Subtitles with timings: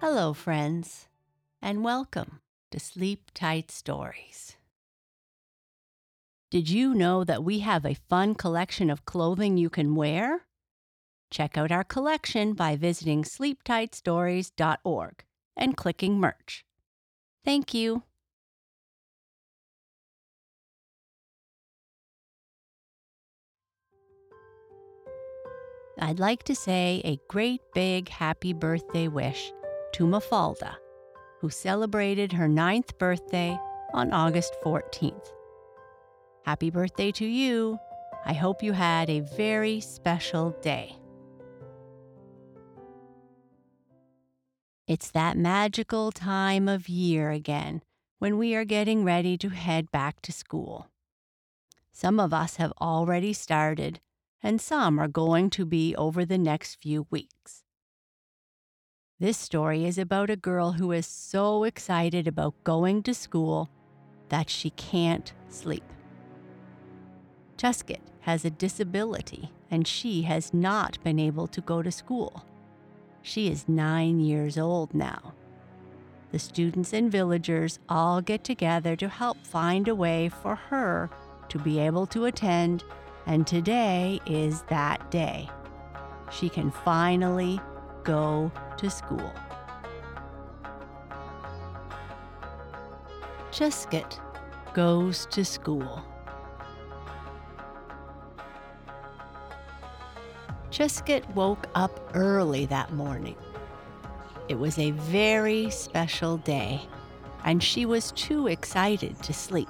[0.00, 1.08] Hello, friends,
[1.60, 2.40] and welcome
[2.70, 4.56] to Sleep Tight Stories.
[6.50, 10.46] Did you know that we have a fun collection of clothing you can wear?
[11.30, 15.24] Check out our collection by visiting sleeptightstories.org
[15.54, 16.64] and clicking merch.
[17.44, 18.04] Thank you.
[25.98, 29.52] I'd like to say a great big happy birthday wish
[29.92, 30.76] to Mafalda,
[31.40, 33.58] who celebrated her ninth birthday
[33.92, 35.32] on August 14th.
[36.44, 37.78] Happy birthday to you.
[38.24, 40.96] I hope you had a very special day.
[44.86, 47.82] It's that magical time of year again
[48.18, 50.88] when we are getting ready to head back to school.
[51.92, 54.00] Some of us have already started,
[54.42, 57.62] and some are going to be over the next few weeks.
[59.20, 63.68] This story is about a girl who is so excited about going to school
[64.30, 65.84] that she can't sleep.
[67.58, 72.46] Chuskit has a disability and she has not been able to go to school.
[73.20, 75.34] She is nine years old now.
[76.32, 81.10] The students and villagers all get together to help find a way for her
[81.50, 82.84] to be able to attend,
[83.26, 85.46] and today is that day.
[86.32, 87.60] She can finally
[88.04, 89.32] go to school.
[93.50, 94.18] Chuskit
[94.74, 96.02] goes to school.
[100.70, 103.36] Chuskit woke up early that morning.
[104.48, 106.80] It was a very special day,
[107.44, 109.68] and she was too excited to sleep.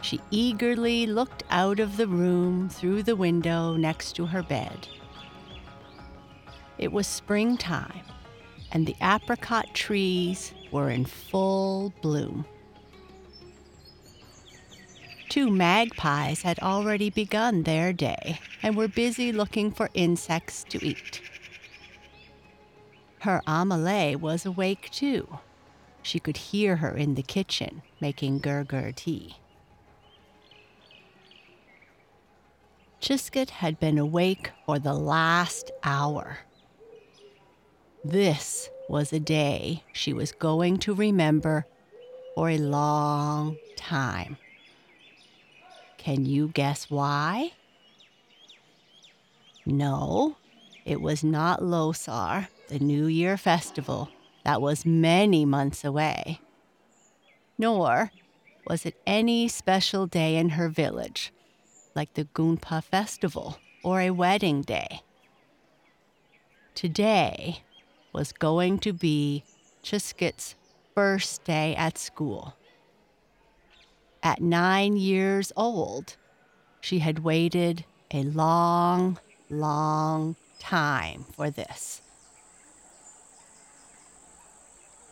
[0.00, 4.86] She eagerly looked out of the room through the window next to her bed.
[6.78, 8.02] It was springtime,
[8.72, 12.44] and the apricot trees were in full bloom.
[15.28, 21.20] Two magpies had already begun their day and were busy looking for insects to eat.
[23.20, 25.38] Her Amelie was awake too.
[26.02, 29.36] She could hear her in the kitchen making gurgur tea.
[33.00, 36.38] Chusket had been awake for the last hour.
[38.04, 41.64] This was a day she was going to remember
[42.34, 44.36] for a long time.
[45.96, 47.52] Can you guess why?
[49.64, 50.36] No,
[50.84, 54.10] it was not Losar, the New Year festival
[54.44, 56.40] that was many months away.
[57.56, 58.12] Nor
[58.66, 61.32] was it any special day in her village,
[61.94, 65.00] like the Gunpa festival or a wedding day.
[66.74, 67.62] Today
[68.14, 69.42] was going to be
[69.82, 70.54] Chuskit's
[70.94, 72.54] first day at school.
[74.22, 76.16] At nine years old,
[76.80, 79.18] she had waited a long,
[79.50, 82.00] long time for this.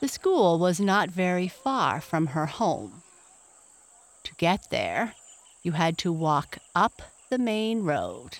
[0.00, 3.02] The school was not very far from her home.
[4.24, 5.14] To get there,
[5.62, 8.38] you had to walk up the main road.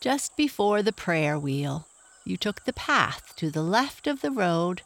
[0.00, 1.86] Just before the prayer wheel,
[2.24, 4.82] you took the path to the left of the road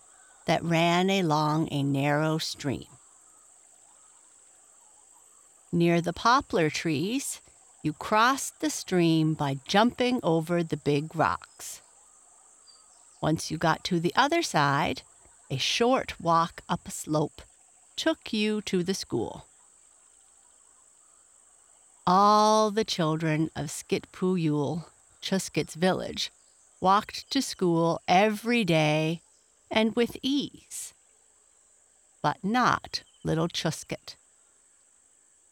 [0.47, 2.86] that ran along a narrow stream.
[5.72, 7.41] Near the poplar trees,
[7.82, 11.82] you crossed the stream by jumping over the big rocks.
[13.20, 15.03] Once you got to the other side,
[15.50, 17.42] a short walk up a slope
[17.97, 19.47] took you to the school.
[22.06, 24.84] All the children of Skitpuyul,
[25.20, 26.30] Chuskit's village,
[26.81, 29.22] walked to school every day
[29.70, 30.94] and with ease.
[32.22, 34.16] But not little Chuskit.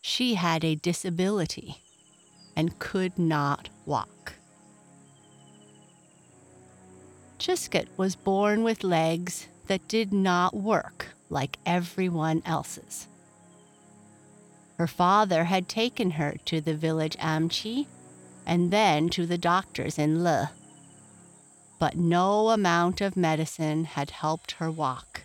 [0.01, 1.83] She had a disability
[2.57, 4.35] and could not walk.
[7.39, 13.09] Chuskit was born with legs that did not work like everyone else's.
[14.79, 17.87] Her father had taken her to the village Amchi
[18.47, 20.49] and then to the doctors in Leh
[21.79, 25.23] but no amount of medicine had helped her walk.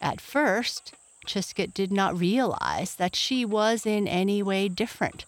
[0.00, 0.94] At first,
[1.26, 5.24] Chuskit did not realize that she was in any way different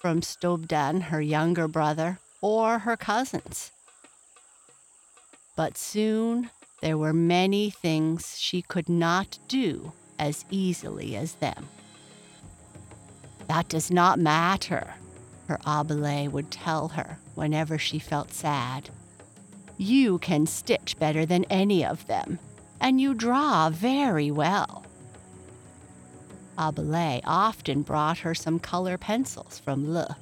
[0.00, 3.72] from Stobdan, her younger brother, or her cousins.
[5.56, 6.50] But soon
[6.80, 11.68] there were many things she could not do as easily as them.
[13.48, 14.94] That does not matter,
[15.48, 18.90] her Abele would tell her whenever she felt sad.
[19.78, 22.38] You can stitch better than any of them,
[22.80, 24.84] and you draw very well.
[26.58, 30.14] Abele often brought her some color pencils from Leh.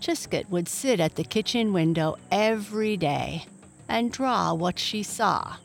[0.00, 3.46] Chuskit would sit at the kitchen window every day
[3.88, 5.56] and draw what she saw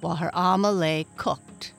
[0.00, 1.72] while her Amalie cooked.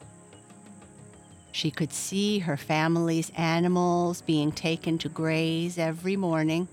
[1.57, 6.68] She could see her family's animals being taken to graze every morning.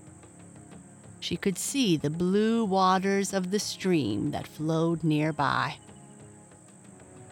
[1.19, 5.77] She could see the blue waters of the stream that flowed nearby.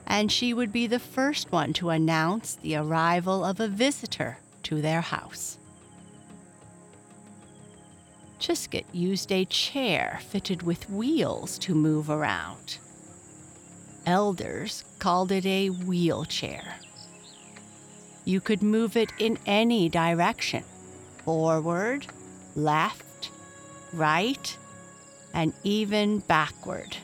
[0.07, 4.81] And she would be the first one to announce the arrival of a visitor to
[4.81, 5.59] their house.
[8.39, 12.79] Chuskit used a chair fitted with wheels to move around.
[14.07, 16.77] Elders called it a wheelchair.
[18.25, 20.63] You could move it in any direction
[21.25, 22.05] forward,
[22.55, 23.29] left,
[23.93, 24.57] right,
[25.33, 26.97] and even backward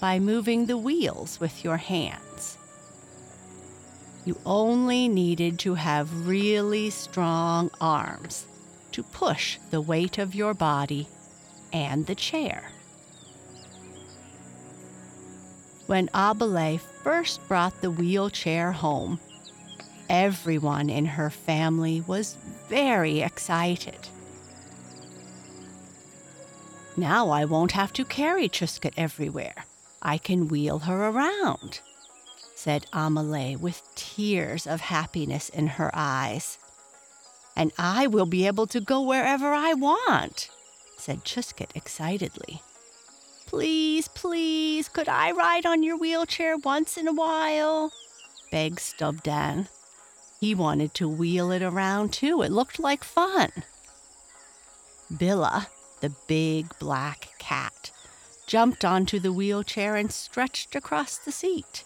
[0.00, 2.56] by moving the wheels with your hands.
[4.24, 8.46] You only needed to have really strong arms
[8.92, 11.08] to push the weight of your body
[11.72, 12.70] and the chair.
[15.86, 19.18] When Abele first brought the wheelchair home,
[20.10, 22.36] everyone in her family was
[22.68, 24.08] very excited.
[26.98, 29.64] Now I won't have to carry Chuskit everywhere.
[30.02, 31.80] I can wheel her around,
[32.54, 36.58] said Amelie with tears of happiness in her eyes
[37.56, 40.48] and I will be able to go wherever I want,
[40.96, 42.62] said Chuskit excitedly.
[43.46, 47.92] Please, please, could I ride on your wheelchair once in a while?
[48.50, 49.68] begged Stobdan.
[50.40, 52.40] He wanted to wheel it around too.
[52.40, 53.50] It looked like fun.
[55.12, 55.66] Billa,
[56.00, 57.90] the big black cat,
[58.46, 61.84] jumped onto the wheelchair and stretched across the seat.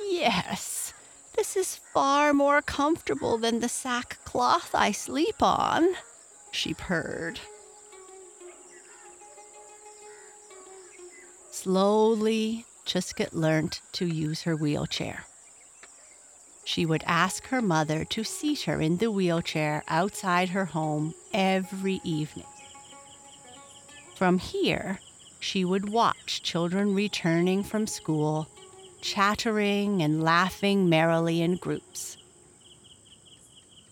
[0.00, 0.94] Yes,
[1.36, 5.88] this is far more comfortable than the sackcloth I sleep on,
[6.52, 7.40] she purred.
[11.50, 15.24] Slowly, Chuskit learned to use her wheelchair.
[16.66, 22.00] She would ask her mother to seat her in the wheelchair outside her home every
[22.02, 22.48] evening.
[24.16, 24.98] From here,
[25.38, 28.48] she would watch children returning from school
[29.00, 32.16] chattering and laughing merrily in groups.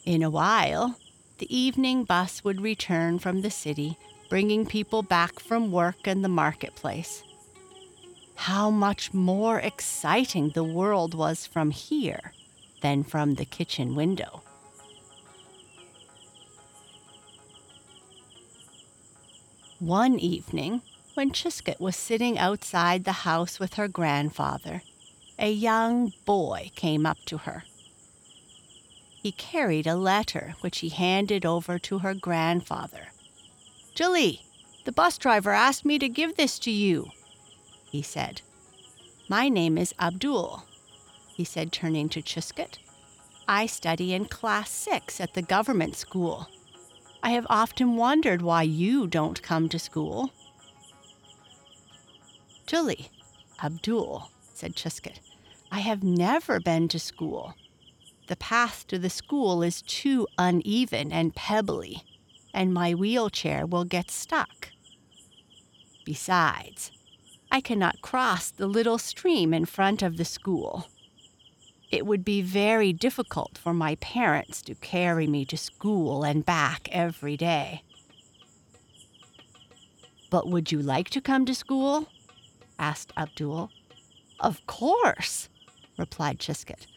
[0.04, 0.98] In a while,
[1.38, 3.96] the evening bus would return from the city,
[4.28, 7.22] bringing people back from work and the marketplace.
[8.34, 12.32] How much more exciting the world was from here
[12.84, 14.42] than from the kitchen window.
[19.78, 20.82] One evening,
[21.14, 24.82] when Chuskit was sitting outside the house with her grandfather,
[25.38, 27.64] a young boy came up to her.
[29.22, 33.06] He carried a letter which he handed over to her grandfather.
[33.94, 34.42] Julley,
[34.84, 37.08] the bus driver asked me to give this to you,
[37.86, 38.42] he said.
[39.26, 40.64] My name is Abdul,
[41.34, 42.78] he said, turning to Chuskit.
[43.46, 46.48] I study in class six at the government school.
[47.22, 50.30] I have often wondered why you don't come to school.
[52.66, 53.08] Julley,
[53.62, 55.18] Abdul, said Chuskit.
[55.70, 57.54] I have never been to school.
[58.28, 62.02] The path to the school is too uneven and pebbly,
[62.54, 64.70] and my wheelchair will get stuck.
[66.04, 66.90] Besides,
[67.50, 70.86] I cannot cross the little stream in front of the school.
[71.94, 76.88] It would be very difficult for my parents to carry me to school and back
[76.90, 77.84] every day.
[80.28, 82.08] But would you like to come to school?
[82.80, 83.70] asked Abdul.
[84.40, 85.48] Of course,
[85.96, 86.88] replied Chuskit.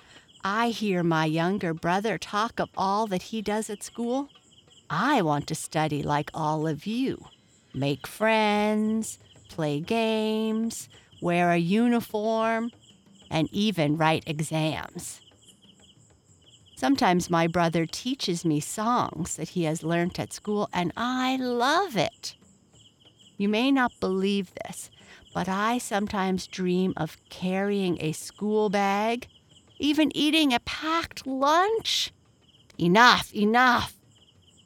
[0.43, 4.29] I hear my younger brother talk of all that he does at school.
[4.89, 7.23] I want to study like all of you
[7.71, 10.89] make friends, play games,
[11.21, 12.71] wear a uniform,
[13.29, 15.21] and even write exams.
[16.75, 21.97] Sometimes my brother teaches me songs that he has learnt at school, and I love
[21.97, 22.35] it.
[23.37, 24.91] You may not believe this,
[25.33, 29.27] but I sometimes dream of carrying a school bag,
[29.79, 32.11] even eating a packed lunch.
[32.77, 33.95] Enough, enough,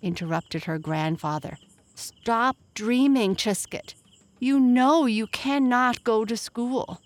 [0.01, 1.57] interrupted her grandfather.
[1.95, 3.93] Stop dreaming, Chuskit.
[4.39, 6.99] You know you cannot go to school.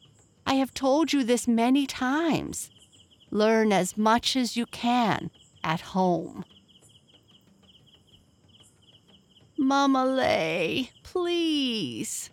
[0.46, 2.70] I have told you this many times.
[3.32, 5.32] Learn as much as you can
[5.64, 6.46] at home.
[9.58, 12.30] Mama Lay, please,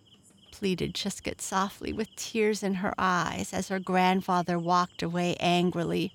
[0.50, 6.12] pleaded Chuskit softly with tears in her eyes as her grandfather walked away angrily.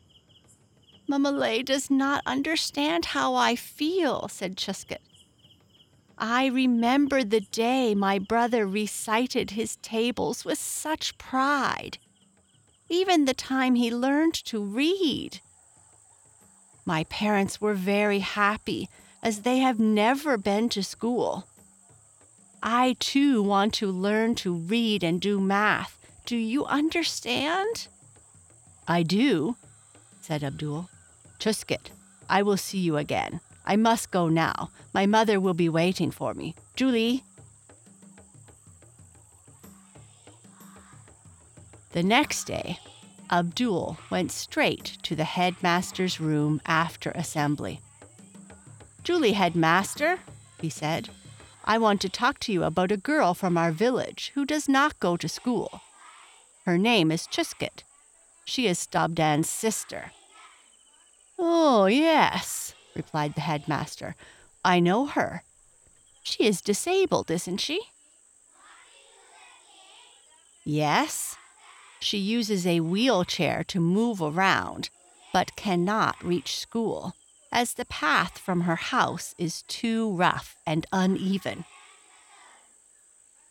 [1.07, 4.99] Mama Lay does not understand how I feel, said Chuskit.
[6.17, 11.99] I remember the day my brother recited his tables with such pride,
[12.89, 15.41] even the time he learned to read.
[16.85, 18.89] My parents were very happy
[19.21, 21.45] as they have never been to school.
[22.63, 25.99] I too want to learn to read and do math.
[26.25, 27.87] Do you understand?
[28.87, 29.55] I do,
[30.21, 30.89] said Abdul.
[31.39, 31.91] Chuskit,
[32.27, 33.39] I will see you again.
[33.67, 34.69] I must go now.
[34.93, 36.55] My mother will be waiting for me.
[36.77, 37.23] Julley.
[41.91, 42.79] The next day,
[43.29, 47.81] Abdul went straight to the headmaster's room after assembly.
[49.03, 50.19] Julley, headmaster,
[50.61, 51.09] he said,
[51.65, 54.99] I want to talk to you about a girl from our village who does not
[55.01, 55.81] go to school.
[56.65, 57.83] Her name is Chuskit.
[58.45, 60.11] She is Stobdan's sister.
[61.37, 64.15] Oh, yes, replied the headmaster.
[64.65, 65.43] I know her.
[66.23, 67.79] She is disabled, isn't she?
[70.65, 71.37] Yes.
[71.99, 74.89] She uses a wheelchair to move around,
[75.31, 77.15] but cannot reach school,
[77.51, 81.63] as the path from her house is too rough and uneven.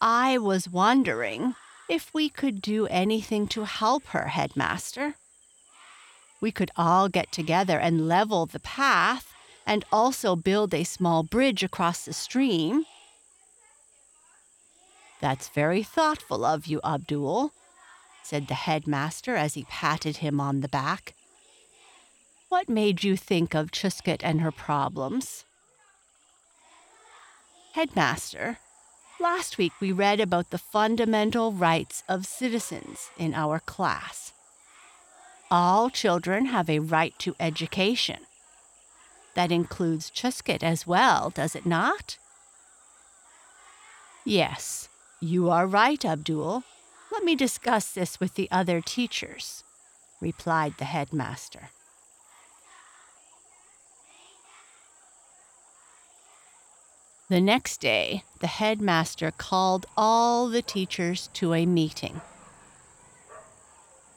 [0.00, 1.54] I was wondering
[1.88, 5.14] if we could do anything to help her, headmaster.
[6.40, 9.32] We could all get together and level the path
[9.66, 12.84] and also build a small bridge across the stream.
[15.20, 17.52] That's very thoughtful of you, Abdul,
[18.22, 21.14] said the headmaster as he patted him on the back.
[22.48, 25.44] What made you think of Chuskit and her problems?
[27.72, 28.58] Headmaster,
[29.20, 34.32] last week we read about the fundamental rights of citizens in our class.
[35.50, 38.20] All children have a right to education.
[39.36, 42.16] That includes Chuskit as well, does it not?
[44.24, 44.88] Yes,
[45.20, 46.64] you are right, Abdul.
[47.12, 49.62] Let me discuss this with the other teachers,
[50.22, 51.68] replied the headmaster.
[57.28, 62.22] The next day, the headmaster called all the teachers to a meeting.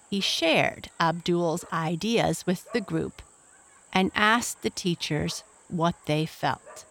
[0.09, 3.21] He shared Abdul's ideas with the group
[3.93, 6.85] and asked the teachers what they felt.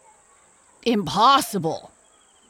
[0.84, 1.90] Impossible,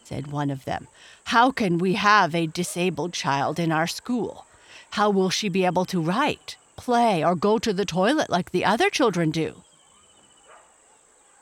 [0.05, 0.89] said one of them.
[1.25, 4.47] How can we have a disabled child in our school?
[4.91, 8.65] How will she be able to write, play, or go to the toilet like the
[8.65, 9.63] other children do?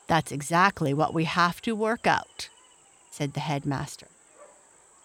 [0.06, 2.48] That's exactly what we have to work out,
[3.10, 4.08] said the headmaster.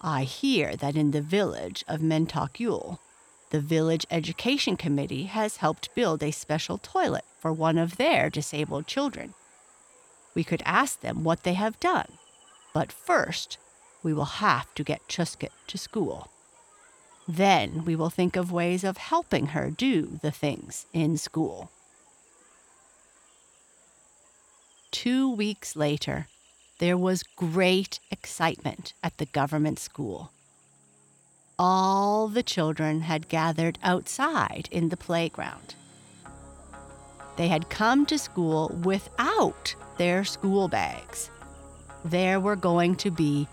[0.00, 2.98] I hear that in the village of Mentakul,
[3.52, 8.86] the village education committee has helped build a special toilet for one of their disabled
[8.86, 9.34] children.
[10.34, 12.08] We could ask them what they have done,
[12.72, 13.58] but first
[14.02, 16.28] we will have to get Chuskit to school.
[17.28, 21.70] Then we will think of ways of helping her do the things in school.
[24.90, 26.26] Two weeks later,
[26.78, 30.32] there was great excitement at the government school
[31.58, 35.74] all the children had gathered outside in the playground.
[37.36, 41.30] They had come to school without their school bags.
[42.04, 43.48] There were going to be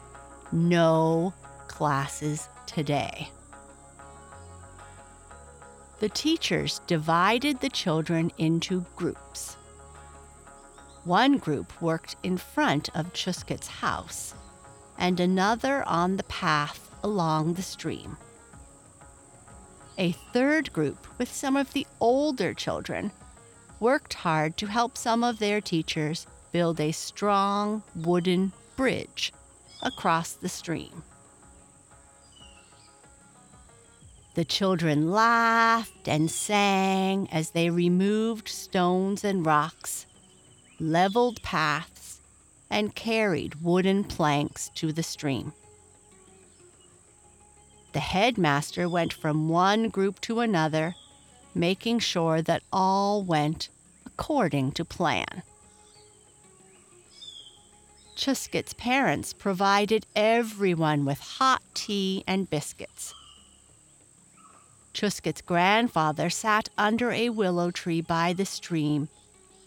[0.51, 1.34] no
[1.68, 3.29] classes today.
[6.00, 9.56] The teachers divided the children into groups.
[11.03, 14.34] One group worked in front of Chuskit's house,
[14.98, 18.18] and another on the path along the stream.
[19.98, 23.12] A third group, with some of the older children,
[23.79, 29.34] worked hard to help some of their teachers build a strong wooden bridge
[29.82, 31.03] across the stream.
[34.36, 40.06] The children laughed and sang as they removed stones and rocks,
[40.79, 42.22] leveled paths,
[42.70, 45.51] and carried wooden planks to the stream.
[47.91, 50.96] The headmaster went from one group to another,
[51.55, 53.69] making sure that all went
[54.05, 55.43] according to plan.
[58.15, 63.13] Chuskit's parents provided everyone with hot tea and biscuits.
[64.93, 69.08] Chuskit's grandfather sat under a willow tree by the stream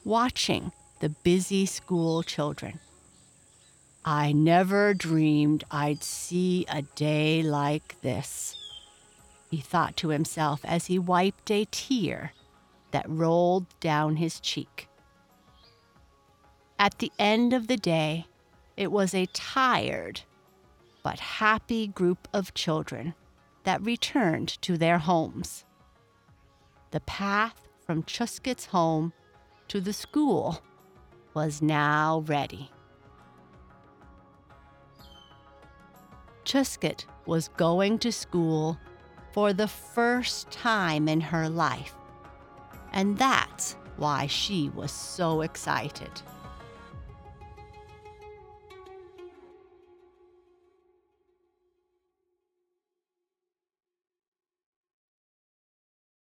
[0.04, 2.78] watching the busy school children.
[4.04, 8.56] I never dreamed I'd see a day like this,
[9.48, 12.32] he thought to himself as he wiped a tear
[12.90, 14.88] that rolled down his cheek.
[16.80, 18.26] At the end of the day,
[18.76, 20.22] it was a tired
[21.04, 23.14] but happy group of children
[23.62, 25.64] that returned to their homes.
[26.90, 29.12] The path from Chuskit's home
[29.68, 30.60] to the school
[31.34, 32.70] was now ready.
[36.52, 38.76] Chuskit was going to school
[39.32, 41.94] for the first time in her life,
[42.92, 46.10] and that's why she was so excited.